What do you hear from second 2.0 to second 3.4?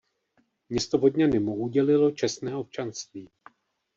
čestné občanství.